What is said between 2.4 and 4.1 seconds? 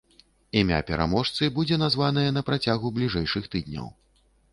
працягу бліжэйшых тыдняў.